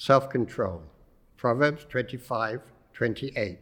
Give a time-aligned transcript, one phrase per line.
[0.00, 0.80] Self control.
[1.36, 2.62] Proverbs 25
[2.94, 3.58] 28.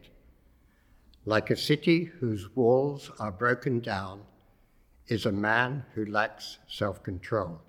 [1.25, 4.21] Like a city whose walls are broken down
[5.07, 7.59] is a man who lacks self control.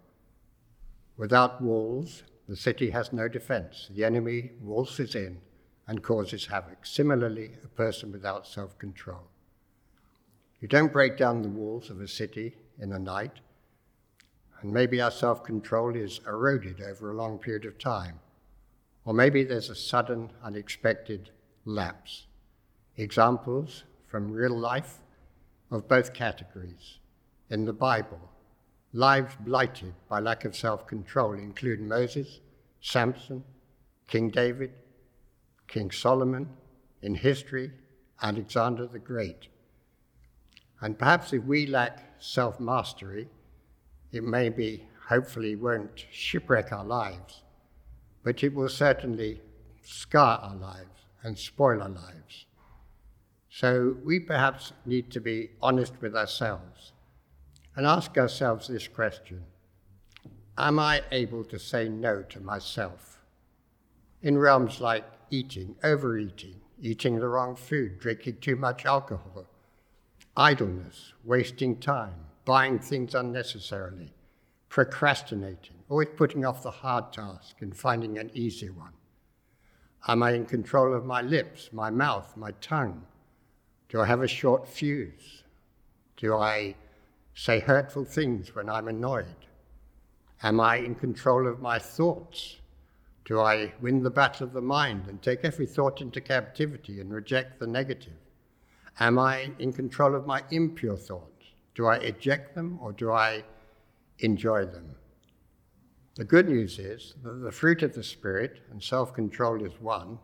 [1.17, 3.89] Without walls, the city has no defense.
[3.91, 5.41] The enemy waltzes in
[5.89, 6.87] and causes havoc.
[6.87, 9.27] Similarly, a person without self control.
[10.61, 13.41] You don't break down the walls of a city in a night,
[14.61, 18.21] and maybe our self control is eroded over a long period of time.
[19.05, 21.31] Or maybe there's a sudden, unexpected
[21.65, 22.27] lapse.
[22.97, 24.99] Examples from real life
[25.71, 26.99] of both categories
[27.49, 28.21] in the Bible.
[28.93, 32.41] Lives blighted by lack of self control include Moses,
[32.81, 33.45] Samson,
[34.09, 34.73] King David,
[35.69, 36.49] King Solomon,
[37.03, 37.71] in history,
[38.21, 39.49] Alexander the Great.
[40.81, 43.29] And perhaps if we lack self mastery,
[44.13, 47.43] it maybe, hopefully, won't shipwreck our lives,
[48.23, 49.41] but it will certainly
[49.83, 52.47] scar our lives and spoil our lives.
[53.51, 56.93] So we perhaps need to be honest with ourselves
[57.75, 59.45] and ask ourselves this question
[60.59, 63.19] Am I able to say no to myself?
[64.23, 69.47] In realms like eating, overeating, eating the wrong food, drinking too much alcohol,
[70.37, 74.13] idleness, wasting time, buying things unnecessarily,
[74.71, 78.93] procrastinating, always putting off the hard task and finding an easy one?
[80.09, 83.05] Am I in control of my lips, my mouth, my tongue?
[83.91, 85.43] Do I have a short fuse?
[86.17, 86.77] Do I
[87.35, 89.27] say hurtful things when I'm annoyed?
[90.43, 92.57] Am I in control of my thoughts?
[93.25, 97.13] Do I win the battle of the mind and take every thought into captivity and
[97.13, 98.13] reject the negative?
[99.01, 101.47] Am I in control of my impure thoughts?
[101.75, 103.43] Do I eject them or do I
[104.21, 104.97] enjoy them?
[106.17, 110.19] The good news is that the fruit of the Spirit, and self control is one,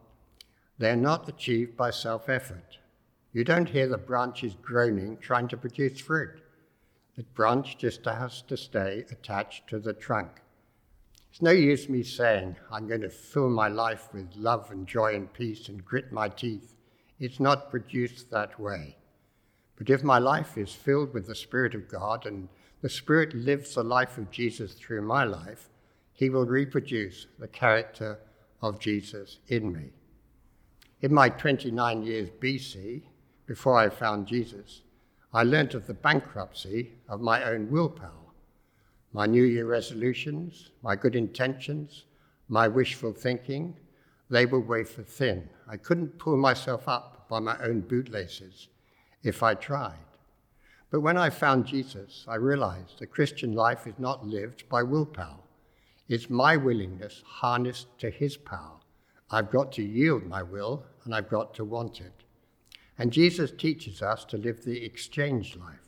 [0.79, 2.79] they are not achieved by self effort.
[3.33, 6.41] You don't hear the branches groaning trying to produce fruit.
[7.17, 10.31] The branch just has to stay attached to the trunk.
[11.31, 15.15] It's no use me saying, I'm going to fill my life with love and joy
[15.15, 16.77] and peace and grit my teeth
[17.19, 18.97] it's not produced that way.
[19.77, 22.49] But if my life is filled with the Spirit of God and
[22.87, 25.71] the Spirit lives the life of Jesus through my life,
[26.13, 28.17] He will reproduce the character
[28.63, 29.91] of Jesus in me.
[31.01, 33.03] In my 29 years BC,
[33.45, 34.83] before I found Jesus,
[35.33, 38.31] I learnt of the bankruptcy of my own willpower.
[39.13, 42.05] My New Year resolutions, my good intentions,
[42.49, 43.77] my wishful thinking,
[44.31, 45.49] they were wafer thin.
[45.69, 48.69] I couldn't pull myself up by my own bootlaces
[49.25, 50.07] if I tried.
[50.97, 55.43] But when I found Jesus, I realized the Christian life is not lived by willpower.
[56.09, 58.81] It's my willingness harnessed to his power.
[59.31, 62.25] I've got to yield my will and I've got to want it.
[62.99, 65.87] And Jesus teaches us to live the exchange life,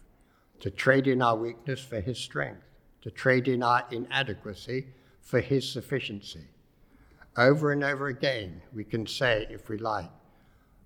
[0.60, 2.66] to trade in our weakness for his strength,
[3.00, 4.88] to trade in our inadequacy
[5.22, 6.48] for his sufficiency.
[7.34, 10.10] Over and over again, we can say, if we like,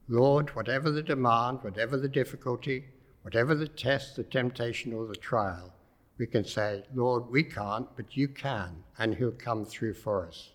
[0.07, 2.85] Lord, whatever the demand, whatever the difficulty,
[3.23, 5.73] whatever the test, the temptation, or the trial,
[6.19, 10.51] we can say, Lord, we can't, but you can, and He'll come through for us.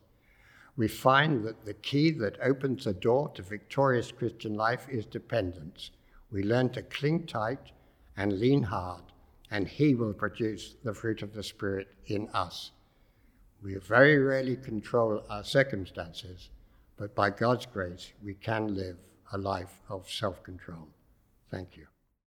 [0.76, 5.92] We find that the key that opens the door to victorious Christian life is dependence.
[6.32, 7.72] We learn to cling tight
[8.16, 9.04] and lean hard,
[9.50, 12.72] and He will produce the fruit of the Spirit in us.
[13.64, 16.50] We very rarely control our circumstances,
[16.96, 18.98] but by God's grace, we can live
[19.34, 20.88] a life of self control.
[21.50, 21.88] Thank you.